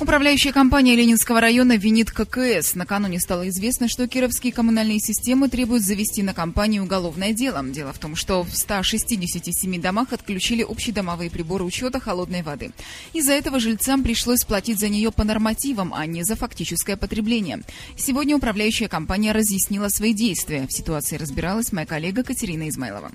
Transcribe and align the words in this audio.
Управляющая 0.00 0.52
компания 0.52 0.94
Ленинского 0.94 1.40
района 1.40 1.76
винит 1.76 2.12
ККС. 2.12 2.76
Накануне 2.76 3.18
стало 3.18 3.48
известно, 3.48 3.88
что 3.88 4.06
кировские 4.06 4.52
коммунальные 4.52 5.00
системы 5.00 5.48
требуют 5.48 5.82
завести 5.82 6.22
на 6.22 6.34
компанию 6.34 6.84
уголовное 6.84 7.32
дело. 7.32 7.64
Дело 7.64 7.92
в 7.92 7.98
том, 7.98 8.14
что 8.14 8.44
в 8.44 8.56
167 8.56 9.80
домах 9.80 10.12
отключили 10.12 10.62
общедомовые 10.62 11.30
приборы 11.30 11.64
учета 11.64 11.98
холодной 11.98 12.42
воды. 12.42 12.70
Из-за 13.12 13.32
этого 13.32 13.58
жильцам 13.58 14.04
пришлось 14.04 14.44
платить 14.44 14.78
за 14.78 14.88
нее 14.88 15.10
по 15.10 15.24
нормативам, 15.24 15.92
а 15.92 16.06
не 16.06 16.22
за 16.22 16.36
фактическое 16.36 16.96
потребление. 16.96 17.62
Сегодня 17.96 18.36
управляющая 18.36 18.86
компания 18.86 19.32
разъяснила 19.32 19.88
свои 19.88 20.14
действия. 20.14 20.68
В 20.68 20.72
ситуации 20.72 21.16
разбиралась 21.16 21.72
моя 21.72 21.86
коллега 21.86 22.22
Катерина 22.22 22.68
Измайлова. 22.68 23.10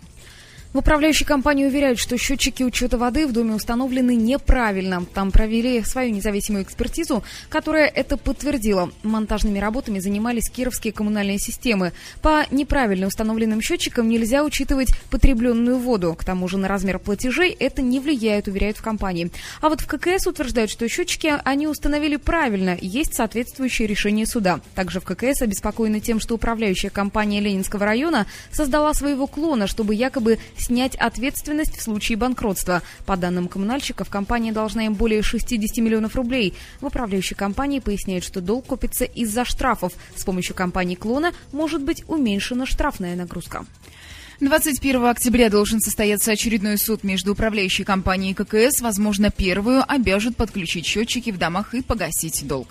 В 0.73 0.80
управляющей 0.80 1.23
компании 1.23 1.68
уверяют, 1.68 2.00
что 2.00 2.18
счетчики 2.18 2.63
учета 2.63 2.98
воды 2.98 3.27
в 3.27 3.31
доме 3.31 3.54
установлены 3.54 4.16
неправильно. 4.16 5.05
Там 5.14 5.31
провели 5.31 5.84
свою 5.84 6.12
независимую 6.12 6.64
экспертизу, 6.64 7.23
которая 7.50 7.86
это 7.86 8.18
подтвердила. 8.18 8.90
Монтажными 9.04 9.59
работами 9.59 10.00
занимались 10.00 10.50
кировские 10.50 10.91
коммунальные 10.91 11.38
системы. 11.38 11.94
По 12.23 12.48
неправильно 12.50 13.05
установленным 13.05 13.62
счетчикам 13.62 14.09
нельзя 14.09 14.44
учитывать 14.44 14.90
потребленную 15.12 15.78
воду. 15.78 16.16
К 16.16 16.26
тому 16.26 16.48
же 16.48 16.58
на 16.58 16.67
размер 16.67 16.98
платежей 16.98 17.52
это 17.52 17.84
не 17.84 18.00
влияет, 18.00 18.48
уверяют 18.48 18.78
в 18.78 18.81
компании. 18.81 19.30
А 19.62 19.70
вот 19.70 19.80
в 19.80 19.86
ККС 19.86 20.26
утверждают, 20.26 20.72
что 20.72 20.90
счетчики 20.90 21.36
они 21.44 21.67
установили 21.67 22.16
правильно. 22.16 22.76
Есть 22.81 23.14
соответствующее 23.14 23.88
решение 23.88 24.26
суда. 24.26 24.59
Также 24.73 25.00
в 25.00 25.03
ККС 25.03 25.44
обеспокоены 25.44 26.00
тем, 26.00 26.20
что 26.20 26.34
управляющая 26.34 26.90
компания 26.90 27.42
Ленинского 27.42 27.86
района 27.86 28.26
создала 28.52 28.95
своего 28.95 29.28
клона, 29.28 29.67
чтобы 29.67 29.94
якобы 29.94 30.39
снять 30.64 30.95
ответственность 30.95 31.78
в 31.78 31.81
случае 31.81 32.17
банкротства. 32.17 32.81
По 33.06 33.17
данным 33.17 33.47
коммунальщиков, 33.47 34.09
компания 34.09 34.52
должна 34.52 34.86
им 34.86 34.94
более 34.94 35.22
60 35.22 35.78
миллионов 35.78 36.16
рублей. 36.16 36.53
В 36.81 36.86
управляющей 36.86 37.36
компании 37.36 37.80
поясняют, 37.80 38.23
что 38.23 38.42
долг 38.42 38.67
копится 38.67 39.05
из-за 39.05 39.45
штрафов. 39.45 39.94
С 40.16 40.23
помощью 40.23 40.55
компании 40.55 40.95
«Клона» 40.95 41.33
может 41.52 41.83
быть 41.83 42.03
уменьшена 42.08 42.66
штрафная 42.66 43.16
нагрузка. 43.16 43.66
21 44.39 45.05
октября 45.05 45.50
должен 45.50 45.80
состояться 45.80 46.31
очередной 46.31 46.77
суд 46.77 47.03
между 47.03 47.33
управляющей 47.33 47.83
компанией 47.83 48.33
ККС. 48.33 48.81
Возможно, 48.81 49.31
первую 49.31 49.83
обяжут 49.88 50.36
подключить 50.36 50.86
счетчики 50.86 51.31
в 51.31 51.38
домах 51.38 51.73
и 51.73 51.81
погасить 51.81 52.45
долг. 52.48 52.67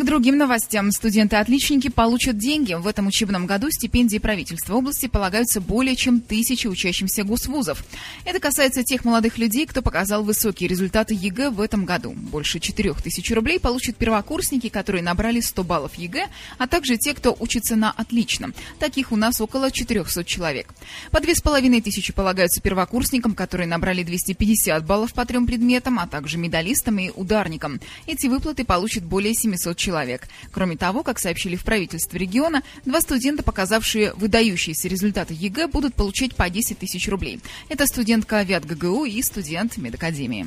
К 0.00 0.02
другим 0.02 0.38
новостям. 0.38 0.92
Студенты-отличники 0.92 1.88
получат 1.90 2.38
деньги. 2.38 2.72
В 2.72 2.86
этом 2.86 3.08
учебном 3.08 3.44
году 3.44 3.70
стипендии 3.70 4.16
правительства 4.16 4.76
области 4.76 5.08
полагаются 5.08 5.60
более 5.60 5.94
чем 5.94 6.22
тысячи 6.22 6.66
учащимся 6.66 7.22
госвузов. 7.22 7.84
Это 8.24 8.40
касается 8.40 8.82
тех 8.82 9.04
молодых 9.04 9.36
людей, 9.36 9.66
кто 9.66 9.82
показал 9.82 10.24
высокие 10.24 10.70
результаты 10.70 11.12
ЕГЭ 11.12 11.50
в 11.50 11.60
этом 11.60 11.84
году. 11.84 12.12
Больше 12.12 12.60
4 12.60 12.94
тысяч 12.94 13.30
рублей 13.30 13.60
получат 13.60 13.96
первокурсники, 13.96 14.70
которые 14.70 15.02
набрали 15.02 15.40
100 15.40 15.64
баллов 15.64 15.94
ЕГЭ, 15.96 16.28
а 16.56 16.66
также 16.66 16.96
те, 16.96 17.12
кто 17.12 17.36
учится 17.38 17.76
на 17.76 17.90
отлично. 17.90 18.52
Таких 18.78 19.12
у 19.12 19.16
нас 19.16 19.38
около 19.38 19.70
400 19.70 20.24
человек. 20.24 20.72
По 21.10 21.18
2,5 21.18 21.82
тысячи 21.82 22.14
полагаются 22.14 22.62
первокурсникам, 22.62 23.34
которые 23.34 23.66
набрали 23.66 24.02
250 24.02 24.82
баллов 24.86 25.12
по 25.12 25.26
трем 25.26 25.46
предметам, 25.46 25.98
а 25.98 26.06
также 26.06 26.38
медалистам 26.38 26.98
и 27.00 27.10
ударникам. 27.14 27.80
Эти 28.06 28.28
выплаты 28.28 28.64
получат 28.64 29.04
более 29.04 29.34
700 29.34 29.76
человек. 29.76 29.89
Кроме 30.52 30.76
того, 30.76 31.02
как 31.02 31.18
сообщили 31.18 31.56
в 31.56 31.64
правительстве 31.64 32.18
региона, 32.18 32.62
два 32.84 33.00
студента, 33.00 33.42
показавшие 33.42 34.12
выдающиеся 34.14 34.88
результаты 34.88 35.34
ЕГЭ, 35.34 35.66
будут 35.68 35.94
получать 35.94 36.34
по 36.34 36.48
10 36.48 36.78
тысяч 36.78 37.08
рублей. 37.08 37.40
Это 37.68 37.86
студентка 37.86 38.38
ВятГГУ 38.38 39.04
и 39.04 39.22
студент 39.22 39.76
медакадемии. 39.76 40.46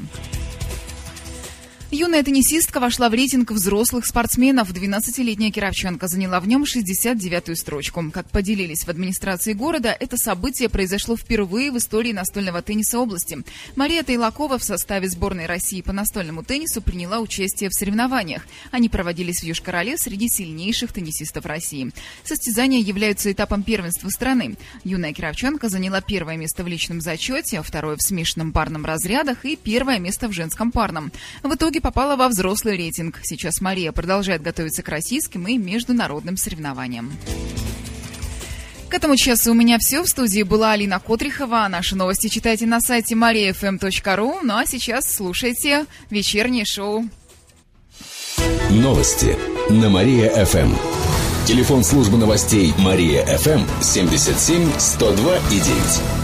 Юная 1.96 2.24
теннисистка 2.24 2.80
вошла 2.80 3.08
в 3.08 3.14
рейтинг 3.14 3.52
взрослых 3.52 4.08
спортсменов. 4.08 4.72
12-летняя 4.72 5.52
кировчанка 5.52 6.08
заняла 6.08 6.40
в 6.40 6.48
нем 6.48 6.64
69-ю 6.64 7.56
строчку. 7.56 8.04
Как 8.12 8.28
поделились 8.32 8.86
в 8.86 8.90
администрации 8.90 9.54
города, 9.54 9.96
это 10.00 10.18
событие 10.18 10.70
произошло 10.70 11.16
впервые 11.16 11.70
в 11.70 11.78
истории 11.78 12.12
настольного 12.12 12.64
тенниса 12.64 12.98
области. 12.98 13.44
Мария 13.76 14.02
Тайлакова 14.02 14.58
в 14.58 14.64
составе 14.64 15.08
сборной 15.08 15.46
России 15.46 15.84
по 15.84 15.94
настольному 15.94 16.44
теннису 16.44 16.82
приняла 16.82 17.20
участие 17.20 17.70
в 17.70 17.76
соревнованиях. 17.76 18.48
Они 18.72 18.90
проводились 18.90 19.42
в 19.42 19.44
Южкороле 19.44 19.96
среди 19.96 20.30
сильнейших 20.30 20.94
теннисистов 20.94 21.46
России. 21.46 21.92
Состязания 22.24 22.80
являются 22.80 23.32
этапом 23.32 23.62
первенства 23.62 24.10
страны. 24.10 24.56
Юная 24.84 25.14
Кировченко 25.14 25.70
заняла 25.70 26.02
первое 26.02 26.38
место 26.38 26.64
в 26.64 26.68
личном 26.68 27.02
зачете, 27.02 27.62
второе 27.62 27.98
в 27.98 28.02
смешанном 28.02 28.52
парном 28.52 28.84
разрядах 28.84 29.46
и 29.46 29.56
первое 29.56 30.00
место 30.00 30.28
в 30.28 30.32
женском 30.32 30.72
парном. 30.72 31.12
В 31.44 31.54
итоге 31.54 31.83
попала 31.84 32.16
во 32.16 32.30
взрослый 32.30 32.78
рейтинг. 32.78 33.20
Сейчас 33.22 33.62
Мария 33.62 33.92
продолжает 33.92 34.42
готовиться 34.42 34.82
к 34.82 34.90
российским 34.90 35.48
и 35.48 35.58
международным 35.58 36.38
соревнованиям. 36.38 37.12
К 38.90 38.96
этому 38.96 39.16
часу 39.18 39.52
у 39.52 39.54
меня 39.54 39.78
все. 39.80 40.02
В 40.02 40.08
студии 40.08 40.44
была 40.44 40.72
Алина 40.72 41.00
Котрихова. 41.00 41.68
Наши 41.70 41.96
новости 41.96 42.28
читайте 42.30 42.66
на 42.66 42.80
сайте 42.80 43.16
mariafm.ru. 43.16 44.40
Ну 44.42 44.56
а 44.56 44.66
сейчас 44.66 45.14
слушайте 45.14 45.86
вечернее 46.10 46.66
шоу. 46.66 47.08
Новости 48.70 49.38
на 49.70 49.90
Мария-ФМ. 49.90 50.74
Телефон 51.46 51.84
службы 51.84 52.18
новостей 52.18 52.74
Мария-ФМ 52.78 53.62
77 53.82 54.80
102 54.80 55.38
и 55.52 55.60
9. 55.60 56.24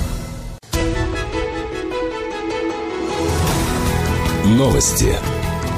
Новости 4.57 5.15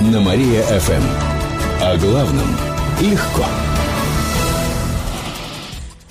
на 0.01 0.19
Мария-ФМ. 0.19 1.03
О 1.81 1.97
главном 1.97 2.47
легко. 3.01 3.45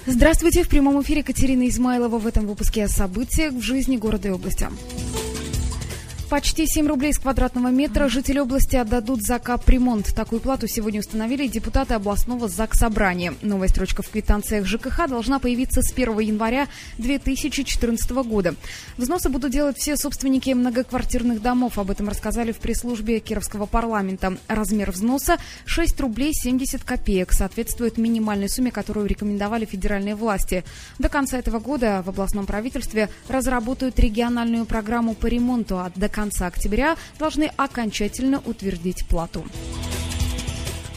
Здравствуйте, 0.06 0.62
в 0.62 0.68
прямом 0.68 1.02
эфире 1.02 1.22
Катерина 1.22 1.68
Измайлова 1.68 2.18
в 2.18 2.26
этом 2.26 2.46
выпуске 2.46 2.84
о 2.84 2.88
событиях 2.88 3.52
в 3.52 3.60
жизни 3.60 3.96
города 3.96 4.28
и 4.28 4.30
области. 4.30 4.68
Почти 6.30 6.68
7 6.68 6.86
рублей 6.86 7.12
с 7.12 7.18
квадратного 7.18 7.72
метра 7.72 8.08
жители 8.08 8.38
области 8.38 8.76
отдадут 8.76 9.20
за 9.20 9.40
капремонт. 9.40 10.14
Такую 10.14 10.40
плату 10.40 10.68
сегодня 10.68 11.00
установили 11.00 11.48
депутаты 11.48 11.94
областного 11.94 12.46
ЗАГС-собрания. 12.46 13.34
Новая 13.42 13.66
строчка 13.66 14.02
в 14.02 14.10
квитанциях 14.10 14.64
ЖКХ 14.64 15.08
должна 15.08 15.40
появиться 15.40 15.82
с 15.82 15.92
1 15.92 16.20
января 16.20 16.68
2014 16.98 18.10
года. 18.12 18.54
Взносы 18.96 19.28
будут 19.28 19.50
делать 19.50 19.76
все 19.78 19.96
собственники 19.96 20.50
многоквартирных 20.50 21.42
домов. 21.42 21.78
Об 21.80 21.90
этом 21.90 22.08
рассказали 22.08 22.52
в 22.52 22.58
пресс-службе 22.58 23.18
Кировского 23.18 23.66
парламента. 23.66 24.38
Размер 24.46 24.92
взноса 24.92 25.36
6 25.64 26.00
рублей 26.00 26.32
70 26.32 26.84
копеек. 26.84 27.32
Соответствует 27.32 27.98
минимальной 27.98 28.48
сумме, 28.48 28.70
которую 28.70 29.06
рекомендовали 29.06 29.64
федеральные 29.64 30.14
власти. 30.14 30.62
До 31.00 31.08
конца 31.08 31.38
этого 31.38 31.58
года 31.58 32.04
в 32.06 32.08
областном 32.08 32.46
правительстве 32.46 33.08
разработают 33.26 33.98
региональную 33.98 34.64
программу 34.64 35.14
по 35.14 35.26
ремонту, 35.26 35.80
а 35.80 35.90
до 35.92 36.08
конца 36.20 36.48
октября 36.48 36.96
должны 37.18 37.50
окончательно 37.56 38.42
утвердить 38.44 39.06
плату. 39.08 39.42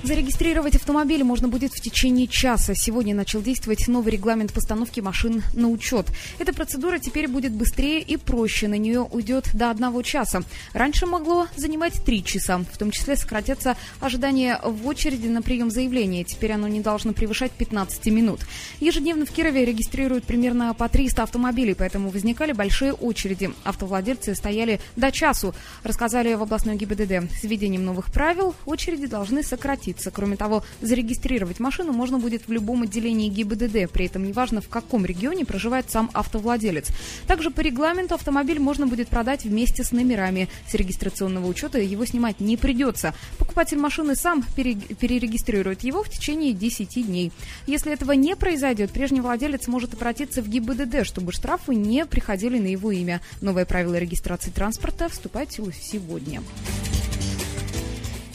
Зарегистрировать 0.04 0.76
автомобиль 0.76 1.24
можно 1.24 1.48
будет 1.48 1.72
в 1.72 1.80
течение 1.80 2.28
часа. 2.28 2.74
Сегодня 2.76 3.16
начал 3.16 3.42
действовать 3.42 3.88
новый 3.88 4.12
регламент 4.12 4.52
постановки 4.52 5.00
машин 5.00 5.44
на 5.54 5.70
учет. 5.70 6.08
Эта 6.40 6.54
процедура 6.54 7.00
теперь 7.00 7.30
будет 7.30 7.54
быстрее 7.54 8.02
и 8.02 8.18
проще. 8.18 8.68
На 8.68 8.78
нее 8.78 9.00
уйдет 9.00 9.52
до 9.54 9.70
одного 9.70 10.02
часа. 10.02 10.44
Раньше 10.74 11.06
могло 11.06 11.48
занимать 11.56 12.04
три 12.04 12.22
часа. 12.22 12.58
В 12.58 12.78
том 12.78 12.92
числе 12.92 13.16
сократятся 13.16 13.78
ожидания 14.02 14.60
в 14.62 14.86
очереди 14.86 15.30
на 15.30 15.42
прием 15.42 15.72
заявления. 15.72 16.26
Теперь 16.26 16.52
оно 16.52 16.68
не 16.68 16.82
должно 16.82 17.14
превышать 17.14 17.54
15 17.54 18.06
минут. 18.08 18.42
Ежедневно 18.82 19.26
в 19.26 19.32
Кирове 19.32 19.64
регистрируют 19.64 20.26
примерно 20.26 20.74
по 20.74 20.90
300 20.90 21.24
автомобилей, 21.24 21.76
поэтому 21.76 22.10
возникали 22.10 22.52
большие 22.52 22.92
очереди. 22.92 23.52
Автовладельцы 23.64 24.36
стояли 24.36 24.82
до 24.98 25.14
часу. 25.14 25.56
Рассказали 25.84 26.34
в 26.34 26.44
областной 26.44 26.76
ГИБДД. 26.76 27.32
С 27.40 27.44
введением 27.44 27.86
новых 27.86 28.12
правил 28.12 28.54
очереди 28.66 29.08
должны 29.08 29.44
сократиться 29.44 29.93
сократится. 29.94 30.12
Кроме 30.12 30.36
того, 30.36 30.64
зарегистрировать 30.82 31.60
машину 31.60 31.94
можно 31.94 32.20
будет 32.20 32.48
в 32.48 32.52
любом 32.52 32.84
отделении 32.84 33.30
ГИБДД, 33.30 33.92
при 33.92 34.06
этом 34.06 34.26
неважно 34.26 34.62
в 34.62 34.70
каком 34.70 35.06
регионе 35.06 35.46
проживает 35.46 35.90
сам 35.90 36.10
автовладелец. 36.14 36.90
Также 37.28 37.52
по 37.52 37.62
регламенту 37.62 38.16
автомобиль 38.16 38.60
можно 38.60 38.88
будет 38.88 39.10
продать 39.10 39.46
вместе 39.46 39.84
с 39.84 39.92
номерами. 39.92 40.50
С 40.68 40.74
регистрационного 40.74 41.48
учета 41.48 41.80
его 41.80 42.06
снимать 42.06 42.40
не 42.40 42.58
придется. 42.58 43.14
Покупатель 43.38 43.78
машины 43.78 44.16
сам 44.16 44.44
пере 44.56 44.76
перерегистрирует 44.76 45.84
его 45.84 46.04
в 46.04 46.10
течение 46.10 46.54
10 46.54 47.06
дней. 47.06 47.32
Если 47.68 47.92
этого 47.92 48.14
не 48.14 48.36
произойдет, 48.36 48.92
прежний 48.92 49.22
владелец 49.22 49.68
может 49.68 49.94
обратиться 49.94 50.42
в 50.42 50.48
ГИБДД, 50.48 51.06
чтобы 51.06 51.32
штрафы 51.32 51.76
не 51.76 52.06
приходили 52.06 52.60
на 52.60 52.68
его 52.68 52.92
имя. 52.92 53.22
Новое 53.42 53.66
правило 53.66 53.96
регистрации 53.96 54.52
транспорта 54.52 55.10
вступает 55.10 55.50
в 55.50 55.56
силу 55.56 55.72
сегодня. 55.72 56.42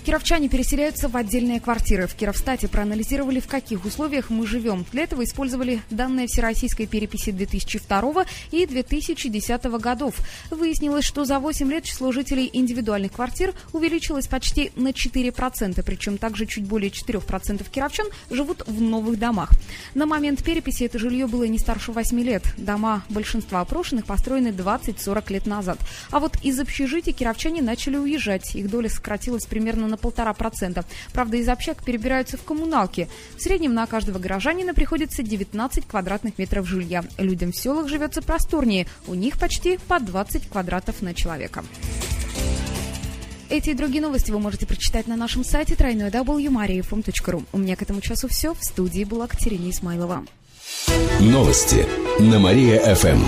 Кировчане 0.09 0.49
переселяются 0.49 1.07
в 1.07 1.19
отдельные 1.19 1.61
квартиры. 1.61 2.07
В 2.07 2.15
Кировстате 2.15 2.67
проанализировали, 2.67 3.41
в 3.41 3.47
каких 3.47 3.85
условиях 3.85 4.31
мы 4.31 4.47
живем. 4.47 4.87
Для 4.91 5.03
этого 5.03 5.23
использовали 5.23 5.83
данные 5.91 6.29
Всероссийской 6.29 6.87
переписи 6.87 7.31
2002 7.31 8.25
и 8.51 8.65
2010 8.65 9.65
годов. 9.65 10.15
Выяснилось, 10.51 11.05
что 11.05 11.27
за 11.27 11.39
8 11.39 11.71
лет 11.71 11.85
число 11.85 12.11
жителей 12.11 12.49
индивидуальных 12.51 13.13
квартир 13.13 13.53
увеличилось 13.75 14.29
почти 14.29 14.73
на 14.77 14.93
4%, 14.93 15.83
причем 15.85 16.17
также 16.17 16.47
чуть 16.47 16.65
более 16.65 16.91
4% 16.91 17.71
кировчан 17.71 18.07
живут 18.31 18.67
в 18.67 18.81
новых 18.81 19.19
домах. 19.19 19.51
На 19.93 20.07
момент 20.07 20.43
переписи 20.43 20.85
это 20.85 20.99
жилье 20.99 21.27
было 21.27 21.45
не 21.45 21.59
старше 21.59 21.93
8 21.93 22.19
лет. 22.21 22.45
Дома 22.57 23.05
большинства 23.11 23.61
опрошенных 23.61 24.07
построены 24.07 24.49
20-40 24.49 25.33
лет 25.35 25.45
назад. 25.45 25.79
А 26.11 26.19
вот 26.19 26.39
из 26.43 26.59
общежитий 26.59 27.13
кировчане 27.13 27.61
начали 27.61 27.99
уезжать. 27.99 28.55
Их 28.55 28.71
доля 28.71 28.89
сократилась 28.89 29.45
примерно 29.45 29.87
на 29.87 29.98
полтора 29.99 30.33
процента. 30.33 30.85
Правда, 31.13 31.37
из 31.37 31.49
общак 31.49 31.85
перебираются 31.85 32.37
в 32.37 32.43
коммуналки. 32.43 33.09
В 33.37 33.43
среднем 33.43 33.75
на 33.75 33.87
каждого 33.87 34.19
горожанина 34.19 34.75
приходится 34.75 35.23
19 35.23 35.87
квадратных 35.87 36.39
метров 36.39 36.67
жилья. 36.67 37.05
Людям 37.19 37.53
в 37.53 37.57
селах 37.57 37.89
живется 37.89 38.23
просторнее. 38.23 38.87
У 39.07 39.15
них 39.15 39.39
почти 39.39 39.79
по 39.89 40.01
20 40.01 40.49
квадратов 40.49 41.03
на 41.03 41.15
человека. 41.15 41.65
Эти 43.51 43.71
и 43.71 43.75
другие 43.75 44.03
новости 44.03 44.31
вы 44.31 44.41
можете 44.41 44.67
прочитать 44.67 45.07
на 45.07 45.17
нашем 45.17 45.43
сайте 45.43 45.75
тройной 45.75 46.11
www.mariafm.ru. 46.11 47.45
У 47.53 47.59
меня 47.59 47.77
к 47.77 47.83
этому 47.83 48.01
часу 48.01 48.29
все. 48.29 48.53
В 48.53 48.63
студии 48.63 49.05
была 49.05 49.27
Катерина 49.27 49.71
Исмайлова. 49.71 50.25
Новости 51.21 51.87
на 52.21 52.39
Мария-ФМ. 52.39 53.25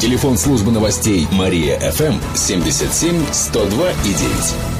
Телефон 0.00 0.38
службы 0.38 0.72
новостей 0.72 1.28
Мария-ФМ 1.32 2.14
77 2.34 3.26
102 3.30 3.90
и 3.90 4.14
9. 4.14 4.71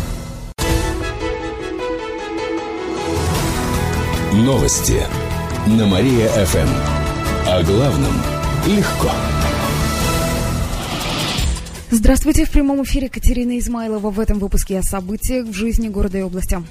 Новости 4.32 4.96
на 5.66 5.86
Мария-ФМ. 5.86 6.68
О 7.48 7.62
главном 7.64 8.14
легко. 8.66 9.10
Здравствуйте, 11.90 12.46
в 12.46 12.50
прямом 12.50 12.82
эфире 12.82 13.10
Катерина 13.10 13.58
Измайлова. 13.58 14.10
В 14.10 14.18
этом 14.18 14.38
выпуске 14.38 14.78
о 14.78 14.82
событиях 14.82 15.48
в 15.48 15.52
жизни 15.52 15.88
города 15.88 16.16
и 16.16 16.22
области. 16.22 16.62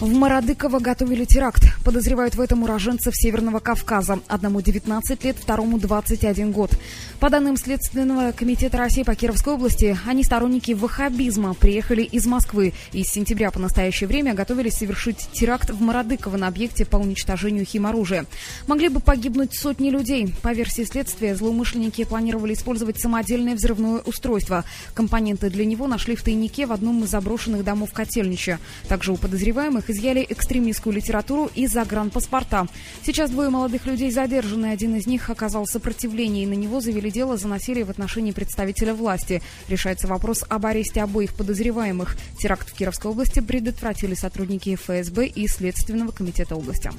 В 0.00 0.10
Марадыково 0.14 0.78
готовили 0.78 1.26
теракт. 1.26 1.64
Подозревают 1.84 2.36
в 2.36 2.40
этом 2.40 2.62
уроженцев 2.62 3.12
Северного 3.16 3.58
Кавказа. 3.58 4.20
Одному 4.28 4.60
19 4.60 5.24
лет, 5.24 5.36
второму 5.36 5.78
21 5.78 6.52
год. 6.52 6.70
По 7.18 7.28
данным 7.28 7.56
Следственного 7.56 8.30
комитета 8.32 8.78
России 8.78 9.02
по 9.02 9.16
Кировской 9.16 9.54
области, 9.54 9.98
они 10.06 10.22
сторонники 10.22 10.72
ваххабизма, 10.72 11.54
приехали 11.54 12.02
из 12.02 12.26
Москвы 12.26 12.72
и 12.92 13.02
с 13.02 13.08
сентября 13.08 13.50
по 13.50 13.58
настоящее 13.58 14.06
время 14.06 14.34
готовились 14.34 14.74
совершить 14.74 15.28
теракт 15.32 15.70
в 15.70 15.80
Марадыково 15.80 16.36
на 16.36 16.46
объекте 16.46 16.84
по 16.84 16.96
уничтожению 16.96 17.64
химоружия. 17.64 18.26
Могли 18.68 18.88
бы 18.88 19.00
погибнуть 19.00 19.56
сотни 19.56 19.90
людей. 19.90 20.32
По 20.42 20.52
версии 20.52 20.82
следствия, 20.82 21.34
злоумышленники 21.34 22.04
планировали 22.04 22.54
использовать 22.54 23.00
самодельное 23.00 23.56
взрывное 23.56 24.00
устройство. 24.00 24.64
Компоненты 24.94 25.50
для 25.50 25.64
него 25.64 25.88
нашли 25.88 26.14
в 26.14 26.22
тайнике 26.22 26.66
в 26.66 26.72
одном 26.72 27.02
из 27.02 27.10
заброшенных 27.10 27.64
домов 27.64 27.92
Котельнича. 27.92 28.58
Также 28.88 29.12
у 29.12 29.16
подозреваемых 29.16 29.90
изъяли 29.90 30.24
экстремистскую 30.28 30.94
литературу 30.94 31.50
и 31.54 31.66
загранпаспорта. 31.72 32.68
Сейчас 33.04 33.30
двое 33.30 33.48
молодых 33.48 33.86
людей 33.86 34.10
задержаны. 34.10 34.66
Один 34.66 34.94
из 34.96 35.06
них 35.06 35.30
оказал 35.30 35.66
сопротивление, 35.66 36.44
и 36.44 36.46
на 36.46 36.54
него 36.54 36.80
завели 36.80 37.10
дело 37.10 37.36
за 37.36 37.48
насилие 37.48 37.84
в 37.84 37.90
отношении 37.90 38.32
представителя 38.32 38.94
власти. 38.94 39.42
Решается 39.68 40.06
вопрос 40.06 40.44
об 40.48 40.66
аресте 40.66 41.02
обоих 41.02 41.34
подозреваемых. 41.34 42.16
Теракт 42.38 42.68
в 42.68 42.74
Кировской 42.74 43.10
области 43.10 43.40
предотвратили 43.40 44.14
сотрудники 44.14 44.76
ФСБ 44.76 45.26
и 45.26 45.48
Следственного 45.48 46.12
комитета 46.12 46.54
области. 46.54 46.90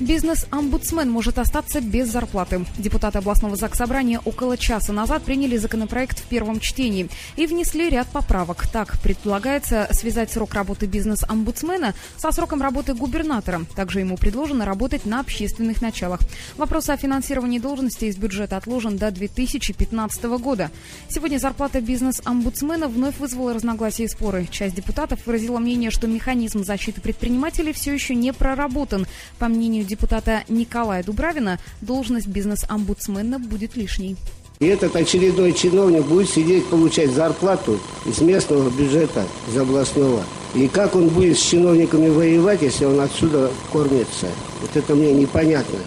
Бизнес-омбудсмен 0.00 1.08
может 1.08 1.38
остаться 1.38 1.80
без 1.80 2.08
зарплаты. 2.10 2.66
Депутаты 2.78 3.18
областного 3.18 3.54
заксобрания 3.54 4.20
около 4.24 4.56
часа 4.58 4.92
назад 4.92 5.22
приняли 5.22 5.56
законопроект 5.56 6.18
в 6.18 6.24
первом 6.24 6.58
чтении 6.58 7.08
и 7.36 7.46
внесли 7.46 7.88
ряд 7.88 8.08
поправок. 8.08 8.66
Так, 8.66 8.98
предполагается 9.00 9.86
связать 9.92 10.32
срок 10.32 10.54
работы 10.54 10.86
бизнес-омбудсмена 10.86 11.94
со 12.16 12.32
сроком 12.32 12.60
работы 12.60 12.94
губернатора. 12.94 13.66
Также 13.76 14.00
ему 14.00 14.16
предложено 14.16 14.64
работать 14.64 15.06
на 15.06 15.20
общественных 15.20 15.80
началах. 15.80 16.18
Вопрос 16.56 16.88
о 16.88 16.96
финансировании 16.96 17.60
должности 17.60 18.06
из 18.06 18.16
бюджета 18.16 18.56
отложен 18.56 18.96
до 18.96 19.12
2015 19.12 20.24
года. 20.24 20.72
Сегодня 21.08 21.38
зарплата 21.38 21.80
бизнес-омбудсмена 21.80 22.88
вновь 22.88 23.18
вызвала 23.18 23.54
разногласия 23.54 24.04
и 24.04 24.08
споры. 24.08 24.48
Часть 24.50 24.74
депутатов 24.74 25.20
выразила 25.24 25.60
мнение, 25.60 25.92
что 25.92 26.08
механизм 26.08 26.64
защиты 26.64 27.00
предпринимателей 27.00 27.72
все 27.72 27.94
еще 27.94 28.16
не 28.16 28.32
проработан. 28.32 29.06
По 29.38 29.46
мнению 29.46 29.83
депутата 29.84 30.44
Николая 30.48 31.02
Дубравина, 31.02 31.58
должность 31.80 32.26
бизнес-омбудсмена 32.26 33.38
будет 33.38 33.76
лишней. 33.76 34.16
И 34.60 34.66
этот 34.66 34.94
очередной 34.94 35.52
чиновник 35.52 36.04
будет 36.04 36.30
сидеть, 36.30 36.66
получать 36.66 37.10
зарплату 37.10 37.78
из 38.06 38.20
местного 38.20 38.70
бюджета, 38.70 39.24
из 39.48 39.56
областного. 39.56 40.22
И 40.54 40.68
как 40.68 40.94
он 40.94 41.08
будет 41.08 41.36
с 41.36 41.42
чиновниками 41.42 42.08
воевать, 42.08 42.62
если 42.62 42.84
он 42.84 43.00
отсюда 43.00 43.50
кормится? 43.72 44.28
Вот 44.60 44.76
это 44.76 44.94
мне 44.94 45.12
непонятно. 45.12 45.78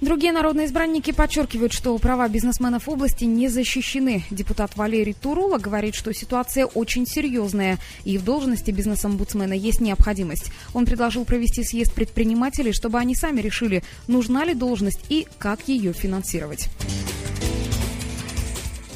Другие 0.00 0.32
народные 0.32 0.66
избранники 0.66 1.10
подчеркивают, 1.10 1.72
что 1.72 1.98
права 1.98 2.28
бизнесменов 2.28 2.88
области 2.88 3.24
не 3.24 3.48
защищены. 3.48 4.22
Депутат 4.30 4.76
Валерий 4.76 5.12
Турула 5.12 5.58
говорит, 5.58 5.96
что 5.96 6.14
ситуация 6.14 6.66
очень 6.66 7.04
серьезная, 7.04 7.78
и 8.04 8.16
в 8.16 8.24
должности 8.24 8.70
бизнес-омбудсмена 8.70 9.54
есть 9.54 9.80
необходимость. 9.80 10.52
Он 10.72 10.86
предложил 10.86 11.24
провести 11.24 11.64
съезд 11.64 11.92
предпринимателей, 11.94 12.72
чтобы 12.72 12.98
они 12.98 13.16
сами 13.16 13.40
решили, 13.40 13.82
нужна 14.06 14.44
ли 14.44 14.54
должность 14.54 15.00
и 15.08 15.26
как 15.38 15.66
ее 15.66 15.92
финансировать. 15.92 16.68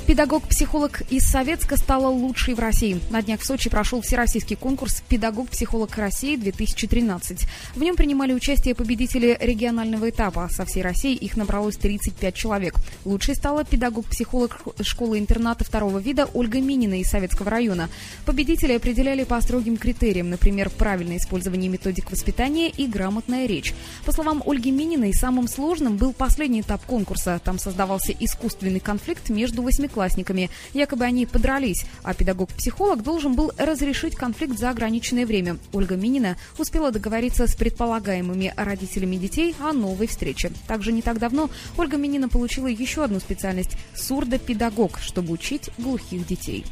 Педагог-психолог 0.07 1.03
из 1.11 1.31
Советска 1.31 1.77
стала 1.77 2.09
лучшей 2.09 2.55
в 2.55 2.59
России. 2.59 3.01
На 3.11 3.23
днях 3.23 3.41
в 3.41 3.47
Сочи 3.47 3.71
прошел 3.71 4.01
всероссийский 4.01 4.57
конкурс 4.57 5.01
«Педагог-психолог 5.09 5.97
России-2013». 5.97 7.47
В 7.77 7.81
нем 7.81 7.95
принимали 7.95 8.33
участие 8.33 8.75
победители 8.75 9.39
регионального 9.41 10.11
этапа. 10.11 10.49
Со 10.51 10.65
всей 10.65 10.83
России 10.83 11.15
их 11.15 11.37
набралось 11.37 11.77
35 11.77 12.35
человек. 12.35 12.75
Лучшей 13.05 13.37
стала 13.37 13.65
педагог-психолог 13.65 14.61
школы-интерната 14.83 15.65
второго 15.65 15.99
вида 15.99 16.29
Ольга 16.35 16.61
Минина 16.61 17.01
из 17.01 17.09
Советского 17.09 17.51
района. 17.51 17.89
Победители 18.27 18.73
определяли 18.73 19.23
по 19.23 19.41
строгим 19.41 19.77
критериям, 19.77 20.31
например, 20.31 20.69
правильное 20.71 21.19
использование 21.19 21.71
методик 21.71 22.11
воспитания 22.11 22.71
и 22.71 22.89
грамотная 22.89 23.47
речь. 23.47 23.73
По 24.05 24.11
словам 24.11 24.43
Ольги 24.45 24.73
Мининой, 24.73 25.15
самым 25.15 25.47
сложным 25.47 25.97
был 25.97 26.13
последний 26.13 26.63
этап 26.63 26.85
конкурса. 26.87 27.41
Там 27.45 27.61
создавался 27.61 28.13
искусственный 28.19 28.81
конфликт 28.81 29.31
между 29.31 29.63
восьмиклассниками 29.63 29.92
одноклассниками. 29.93 30.51
Якобы 30.73 31.05
они 31.05 31.27
подрались, 31.27 31.85
а 32.03 32.15
педагог-психолог 32.15 33.03
должен 33.03 33.35
был 33.35 33.53
разрешить 33.59 34.17
конфликт 34.17 34.59
за 34.59 34.71
ограниченное 34.71 35.27
время. 35.27 35.59
Ольга 35.73 35.97
Минина 35.97 36.37
успела 36.59 36.91
договориться 36.91 37.47
с 37.47 37.55
предполагаемыми 37.55 38.55
родителями 38.57 39.17
детей 39.17 39.55
о 39.61 39.73
новой 39.73 40.07
встрече. 40.07 40.51
Также 40.67 40.93
не 40.93 41.03
так 41.03 41.19
давно 41.19 41.51
Ольга 41.77 41.97
Минина 41.97 42.29
получила 42.29 42.67
еще 42.67 43.05
одну 43.05 43.21
специальность– 43.21 43.77
сурдопедагог, 43.95 44.99
чтобы 44.99 45.33
учить 45.33 45.71
глухих 45.79 46.27
детей. 46.27 46.65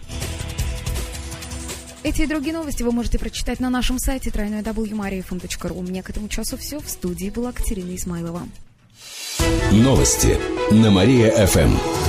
Эти 2.03 2.23
и 2.23 2.27
другие 2.27 2.55
новости 2.55 2.83
вы 2.83 2.93
можете 2.93 3.19
прочитать 3.19 3.61
на 3.61 3.69
нашем 3.69 3.99
сайте 3.99 4.31
www.mariafm.ru. 4.31 5.79
У 5.79 5.83
меня 5.83 6.03
к 6.03 6.09
этому 6.09 6.29
часу 6.29 6.57
все. 6.57 6.81
В 6.81 6.89
студии 6.89 7.29
была 7.29 7.53
Катерина 7.53 7.95
Измайлова. 7.95 8.43
Новости 9.73 10.39
на 10.73 10.91
Мария-ФМ. 10.91 12.00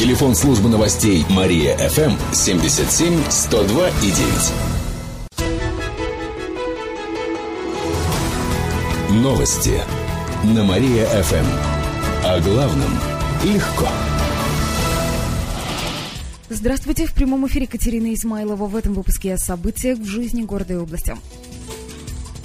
Телефон 0.00 0.34
службы 0.34 0.70
новостей 0.70 1.26
Мария 1.28 1.76
ФМ 1.76 2.12
77 2.32 3.22
102 3.28 3.88
и 3.88 4.10
9. 9.10 9.22
Новости 9.22 9.78
на 10.42 10.64
Мария 10.64 11.04
ФМ. 11.04 11.44
О 12.24 12.40
главном 12.40 12.98
легко. 13.44 13.88
Здравствуйте, 16.48 17.04
в 17.04 17.12
прямом 17.12 17.46
эфире 17.48 17.66
Катерина 17.66 18.14
Измайлова. 18.14 18.68
В 18.68 18.76
этом 18.76 18.94
выпуске 18.94 19.34
о 19.34 19.36
событиях 19.36 19.98
в 19.98 20.06
жизни 20.06 20.40
города 20.40 20.72
и 20.72 20.76
области. 20.78 21.14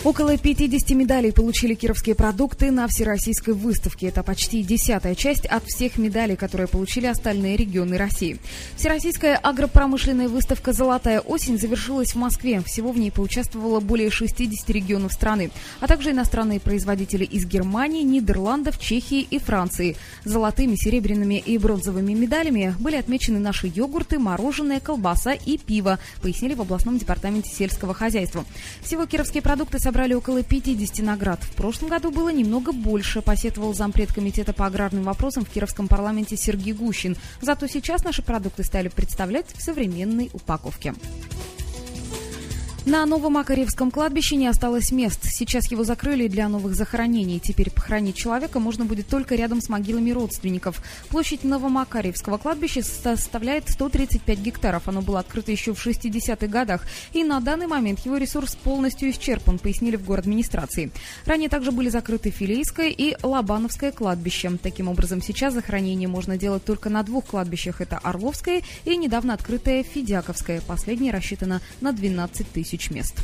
Около 0.06 0.38
50 0.38 0.92
медалей 0.92 1.32
получили 1.32 1.74
кировские 1.74 2.14
продукты 2.14 2.70
на 2.70 2.88
всероссийской 2.88 3.56
выставке. 3.56 4.10
Это 4.10 4.22
почти 4.22 4.62
десятая 4.62 5.16
часть 5.16 5.48
от 5.48 5.64
всех 5.66 5.98
медалей, 5.98 6.36
которые 6.36 6.68
получили 6.68 7.08
остальные 7.08 7.58
регионы 7.58 7.98
России. 7.98 8.38
Всероссийская 8.78 9.36
агропромышленная 9.36 10.30
выставка 10.30 10.74
«Золотая 10.74 11.22
осень» 11.22 11.58
завершилась 11.58 12.14
в 12.14 12.20
Москве. 12.20 12.62
Всего 12.62 12.92
в 12.92 13.00
ней 13.00 13.12
поучаствовало 13.12 13.80
более 13.80 14.12
60 14.12 14.70
регионов 14.70 15.12
страны, 15.12 15.50
а 15.80 15.88
также 15.88 16.12
иностранные 16.12 16.60
производители 16.60 17.26
из 17.26 17.48
Германии, 17.48 18.04
Нидерландов, 18.04 18.78
Чехии 18.78 19.22
и 19.28 19.40
Франции. 19.40 19.98
Золотыми, 20.24 20.76
серебряными 20.76 21.40
и 21.44 21.58
бронзовыми 21.58 22.14
медалями 22.14 22.76
были 22.80 22.98
отмечены 22.98 23.40
наши 23.40 23.72
йогурты, 23.74 24.20
мороженое, 24.20 24.80
колбаса 24.80 25.32
и 25.34 25.58
пиво, 25.58 25.98
пояснили 26.22 26.54
в 26.54 26.62
областном 26.62 27.00
департаменте 27.00 27.50
сельского 27.50 27.96
хозяйства. 27.96 28.46
Всего 28.84 29.08
кировские 29.08 29.42
продукты 29.42 29.80
собрали 29.80 29.95
собрали 29.96 30.14
около 30.14 30.44
50 30.44 31.06
наград. 31.06 31.42
В 31.42 31.56
прошлом 31.56 31.88
году 31.88 32.12
было 32.12 32.28
немного 32.28 32.74
больше, 32.74 33.22
посетовал 33.22 33.74
зампред 33.74 34.12
комитета 34.12 34.52
по 34.52 34.66
аграрным 34.66 35.04
вопросам 35.04 35.46
в 35.46 35.50
Кировском 35.50 35.88
парламенте 35.88 36.36
Сергей 36.36 36.74
Гущин. 36.74 37.16
Зато 37.40 37.68
сейчас 37.68 38.04
наши 38.04 38.22
продукты 38.22 38.66
стали 38.66 38.90
представлять 38.90 39.46
в 39.56 39.62
современной 39.62 40.30
упаковке. 40.34 40.96
На 42.86 43.04
Новомакаревском 43.08 43.90
кладбище 43.90 44.36
не 44.36 44.46
осталось 44.46 44.92
мест. 44.92 45.22
Сейчас 45.24 45.72
его 45.72 45.84
закрыли 45.84 46.28
для 46.28 46.48
новых 46.48 46.76
захоронений. 46.76 47.40
Теперь 47.40 47.72
похоронить 47.72 48.16
человека 48.16 48.60
можно 48.60 48.86
будет 48.86 49.08
только 49.08 49.34
рядом 49.34 49.60
с 49.60 49.70
могилами 49.70 50.12
родственников. 50.12 50.84
Площадь 51.10 51.44
Новомакаревского 51.44 52.38
кладбища 52.38 52.84
составляет 52.84 53.70
135 53.70 54.38
гектаров. 54.38 54.88
Оно 54.88 55.02
было 55.02 55.22
открыто 55.22 55.52
еще 55.52 55.74
в 55.74 55.84
60-х 55.84 56.46
годах. 56.46 56.84
И 57.12 57.24
на 57.24 57.40
данный 57.40 57.66
момент 57.66 58.06
его 58.06 58.18
ресурс 58.18 58.56
полностью 58.56 59.10
исчерпан, 59.10 59.58
пояснили 59.58 59.96
в 59.96 60.14
администрации. 60.14 60.92
Ранее 61.26 61.50
также 61.50 61.72
были 61.72 61.90
закрыты 61.90 62.30
Филейское 62.30 62.90
и 62.90 63.16
Лобановское 63.24 63.94
кладбище. 63.94 64.60
Таким 64.62 64.90
образом, 64.90 65.24
сейчас 65.24 65.56
захоронение 65.56 66.08
можно 66.08 66.38
делать 66.38 66.64
только 66.64 66.92
на 66.92 67.02
двух 67.02 67.26
кладбищах. 67.26 67.82
Это 67.82 67.98
Орловское 67.98 68.62
и 68.84 68.96
недавно 68.96 69.34
открытое 69.34 69.82
Федяковское. 69.82 70.62
Последнее 70.62 71.12
рассчитано 71.12 71.62
на 71.82 71.92
12 71.92 72.52
тысяч 72.52 72.75
тысяч 72.78 72.92
мест. 72.92 73.16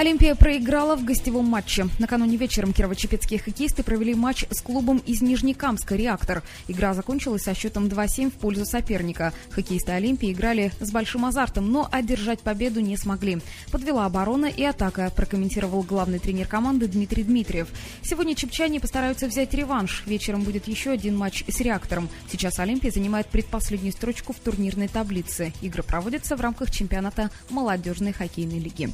Олимпия 0.00 0.34
проиграла 0.34 0.96
в 0.96 1.04
гостевом 1.04 1.44
матче. 1.44 1.86
Накануне 1.98 2.38
вечером 2.38 2.72
кирово-чепецкие 2.72 3.38
хоккеисты 3.38 3.82
провели 3.82 4.14
матч 4.14 4.46
с 4.50 4.62
клубом 4.62 4.96
из 4.96 5.20
Нижнекамска 5.20 5.94
«Реактор». 5.94 6.42
Игра 6.68 6.94
закончилась 6.94 7.42
со 7.42 7.52
счетом 7.52 7.84
2-7 7.84 8.30
в 8.30 8.32
пользу 8.32 8.64
соперника. 8.64 9.34
Хоккеисты 9.50 9.92
Олимпии 9.92 10.32
играли 10.32 10.72
с 10.80 10.90
большим 10.90 11.26
азартом, 11.26 11.70
но 11.70 11.86
одержать 11.92 12.40
победу 12.40 12.80
не 12.80 12.96
смогли. 12.96 13.42
Подвела 13.70 14.06
оборона 14.06 14.46
и 14.46 14.64
атака, 14.64 15.12
прокомментировал 15.14 15.82
главный 15.82 16.18
тренер 16.18 16.46
команды 16.46 16.88
Дмитрий 16.88 17.22
Дмитриев. 17.22 17.68
Сегодня 18.00 18.34
чепчане 18.34 18.80
постараются 18.80 19.26
взять 19.26 19.52
реванш. 19.52 20.04
Вечером 20.06 20.44
будет 20.44 20.66
еще 20.66 20.92
один 20.92 21.14
матч 21.14 21.44
с 21.46 21.60
«Реактором». 21.60 22.08
Сейчас 22.32 22.58
Олимпия 22.58 22.90
занимает 22.90 23.26
предпоследнюю 23.26 23.92
строчку 23.92 24.32
в 24.32 24.38
турнирной 24.38 24.88
таблице. 24.88 25.52
Игры 25.60 25.82
проводятся 25.82 26.36
в 26.36 26.40
рамках 26.40 26.70
чемпионата 26.70 27.30
молодежной 27.50 28.14
хоккейной 28.14 28.60
лиги. 28.60 28.88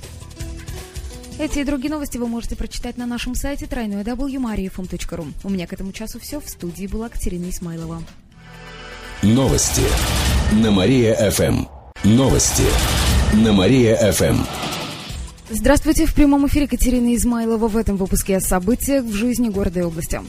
Эти 1.38 1.59
и 1.59 1.64
другие 1.64 1.90
новости 1.90 2.16
вы 2.16 2.28
можете 2.28 2.57
прочитать 2.57 2.97
на 2.97 3.05
нашем 3.05 3.35
сайте 3.35 3.66
www.mariafm.ru. 3.66 5.26
У 5.45 5.50
меня 5.50 5.66
к 5.66 5.73
этому 5.75 5.93
часу 5.93 6.19
все. 6.19 6.40
В 6.40 6.49
студии 6.49 6.87
была 6.87 7.11
Катерина 7.11 7.50
Исмайлова. 7.50 8.02
Новости 9.23 9.83
на 10.52 10.71
Мария-ФМ. 10.71 11.66
Новости 12.05 12.64
на 13.35 13.52
Мария-ФМ. 13.52 14.45
Здравствуйте. 15.50 16.07
В 16.07 16.14
прямом 16.14 16.47
эфире 16.47 16.66
Катерина 16.66 17.14
Измайлова 17.14 17.69
в 17.69 17.76
этом 17.76 17.97
выпуске 17.97 18.38
о 18.38 18.40
событиях 18.40 19.05
в 19.05 19.12
жизни 19.12 19.50
города 19.50 19.81
и 19.81 19.83
области. 19.83 20.21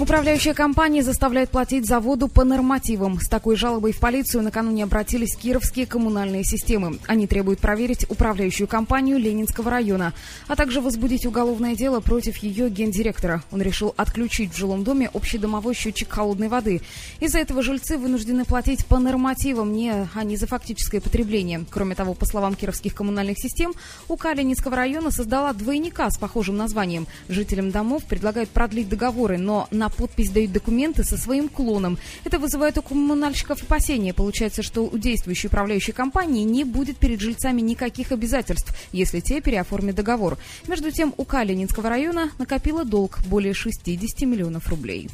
Управляющая 0.00 0.54
компания 0.54 1.02
заставляет 1.02 1.50
платить 1.50 1.84
за 1.84 1.98
воду 1.98 2.28
по 2.28 2.44
нормативам. 2.44 3.18
С 3.20 3.28
такой 3.28 3.56
жалобой 3.56 3.90
в 3.90 3.98
полицию 3.98 4.44
накануне 4.44 4.84
обратились 4.84 5.34
кировские 5.34 5.86
коммунальные 5.86 6.44
системы. 6.44 7.00
Они 7.08 7.26
требуют 7.26 7.58
проверить 7.58 8.06
управляющую 8.08 8.68
компанию 8.68 9.18
Ленинского 9.18 9.72
района, 9.72 10.12
а 10.46 10.54
также 10.54 10.80
возбудить 10.80 11.26
уголовное 11.26 11.74
дело 11.74 11.98
против 11.98 12.36
ее 12.36 12.70
гендиректора. 12.70 13.42
Он 13.50 13.60
решил 13.60 13.92
отключить 13.96 14.52
в 14.52 14.56
жилом 14.56 14.84
доме 14.84 15.10
общедомовой 15.12 15.74
счетчик 15.74 16.12
холодной 16.12 16.46
воды. 16.46 16.80
Из-за 17.18 17.40
этого 17.40 17.60
жильцы 17.60 17.98
вынуждены 17.98 18.44
платить 18.44 18.86
по 18.86 19.00
нормативам, 19.00 19.72
не, 19.72 20.08
а 20.14 20.22
не 20.22 20.36
за 20.36 20.46
фактическое 20.46 21.00
потребление. 21.00 21.64
Кроме 21.70 21.96
того, 21.96 22.14
по 22.14 22.24
словам 22.24 22.54
кировских 22.54 22.94
коммунальных 22.94 23.40
систем, 23.40 23.72
УК 24.06 24.32
Ленинского 24.32 24.76
района 24.76 25.10
создала 25.10 25.52
двойника 25.54 26.08
с 26.08 26.18
похожим 26.18 26.56
названием. 26.56 27.08
Жителям 27.28 27.72
домов 27.72 28.04
предлагают 28.04 28.50
продлить 28.50 28.88
договоры, 28.88 29.38
но 29.38 29.66
на 29.72 29.87
подпись 29.90 30.30
дают 30.30 30.52
документы 30.52 31.04
со 31.04 31.16
своим 31.16 31.48
клоном. 31.48 31.98
Это 32.24 32.38
вызывает 32.38 32.78
у 32.78 32.82
коммунальщиков 32.82 33.62
опасения. 33.62 34.14
Получается, 34.14 34.62
что 34.62 34.82
у 34.82 34.98
действующей 34.98 35.48
управляющей 35.48 35.92
компании 35.92 36.44
не 36.44 36.64
будет 36.64 36.98
перед 36.98 37.20
жильцами 37.20 37.60
никаких 37.60 38.12
обязательств, 38.12 38.74
если 38.92 39.20
те 39.20 39.40
переоформят 39.40 39.96
договор. 39.96 40.38
Между 40.66 40.90
тем, 40.90 41.14
УК 41.16 41.42
Ленинского 41.44 41.88
района 41.88 42.30
накопила 42.38 42.84
долг 42.84 43.18
более 43.26 43.54
60 43.54 44.22
миллионов 44.22 44.68
рублей. 44.68 45.08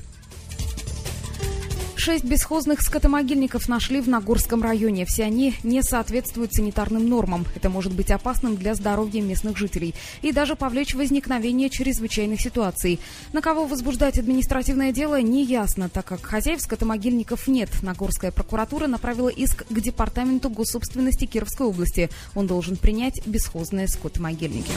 Шесть 2.05 2.25
бесхозных 2.25 2.83
скотомогильников 2.83 3.67
нашли 3.67 3.99
в 4.03 4.11
Нагорском 4.11 4.63
районе. 4.63 5.07
Все 5.07 5.25
они 5.25 5.55
не 5.63 5.83
соответствуют 5.83 6.53
санитарным 6.53 7.09
нормам. 7.09 7.47
Это 7.55 7.71
может 7.71 7.95
быть 7.95 8.11
опасным 8.11 8.57
для 8.57 8.75
здоровья 8.75 9.23
местных 9.23 9.57
жителей 9.57 9.95
и 10.21 10.31
даже 10.31 10.55
повлечь 10.55 10.95
возникновение 10.95 11.71
чрезвычайных 11.71 12.43
ситуаций. 12.43 13.01
На 13.33 13.41
кого 13.41 13.65
возбуждать 13.65 14.19
административное 14.19 14.93
дело, 14.93 15.19
не 15.23 15.47
ясно, 15.47 15.89
так 15.89 16.05
как 16.05 16.21
хозяев 16.21 16.61
скотомогильников 16.61 17.49
нет. 17.49 17.71
Нагорская 17.81 18.33
прокуратура 18.33 18.87
направила 18.87 19.31
иск 19.31 19.65
к 19.67 19.81
Департаменту 19.81 20.51
госсобственности 20.51 21.25
Кировской 21.25 21.69
области. 21.69 22.11
Он 22.35 22.47
должен 22.47 22.77
принять 22.77 23.27
бесхозные 23.27 23.89
скотомогильники. 23.89 24.73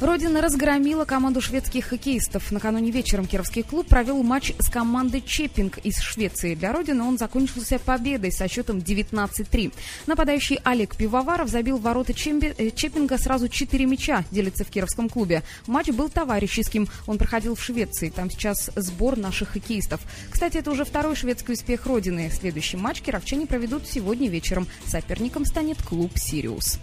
Родина 0.00 0.40
разгромила 0.40 1.04
команду 1.04 1.40
шведских 1.40 1.86
хоккеистов. 1.86 2.52
Накануне 2.52 2.92
вечером 2.92 3.26
Кировский 3.26 3.64
клуб 3.64 3.88
провел 3.88 4.22
матч 4.22 4.52
с 4.60 4.70
командой 4.70 5.20
Чеппинг 5.20 5.78
из 5.78 5.98
Швеции. 5.98 6.54
Для 6.54 6.72
Родины 6.72 7.02
он 7.02 7.18
закончился 7.18 7.80
победой 7.80 8.30
со 8.30 8.46
счетом 8.46 8.78
19-3. 8.78 9.72
Нападающий 10.06 10.60
Олег 10.62 10.94
Пивоваров 10.94 11.48
забил 11.48 11.78
в 11.78 11.82
ворота. 11.82 12.12
Э, 12.12 12.70
Чеппинга 12.70 13.18
сразу 13.18 13.48
4 13.48 13.86
мяча, 13.86 14.22
делится 14.30 14.64
в 14.64 14.68
Кировском 14.68 15.08
клубе. 15.08 15.42
Матч 15.66 15.88
был 15.88 16.08
товарищеским. 16.08 16.86
Он 17.08 17.18
проходил 17.18 17.56
в 17.56 17.62
Швеции. 17.62 18.10
Там 18.10 18.30
сейчас 18.30 18.70
сбор 18.76 19.16
наших 19.16 19.48
хоккеистов. 19.48 20.00
Кстати, 20.30 20.58
это 20.58 20.70
уже 20.70 20.84
второй 20.84 21.16
шведский 21.16 21.54
успех 21.54 21.86
Родины. 21.86 22.30
Следующий 22.30 22.76
матч 22.76 23.00
кировчане 23.00 23.46
проведут 23.46 23.82
сегодня 23.88 24.28
вечером. 24.28 24.68
Соперником 24.86 25.44
станет 25.44 25.82
клуб 25.82 26.12
«Сириус». 26.14 26.78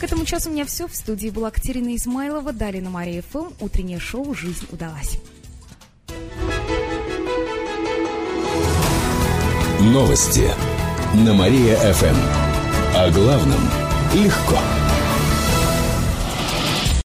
К 0.00 0.04
этому 0.04 0.24
часу 0.24 0.50
у 0.50 0.52
меня 0.52 0.64
все. 0.64 0.86
В 0.86 0.94
студии 0.94 1.30
была 1.30 1.50
Катерина 1.50 1.94
Измайлова. 1.96 2.52
Далее 2.52 2.82
на 2.82 2.90
Мария 2.90 3.22
ФМ. 3.22 3.52
Утреннее 3.60 3.98
шоу 3.98 4.34
«Жизнь 4.34 4.66
удалась». 4.70 5.18
Новости 9.80 10.50
на 11.14 11.34
Мария-ФМ. 11.34 12.16
О 12.96 13.10
главном 13.10 13.60
легко. 14.14 14.58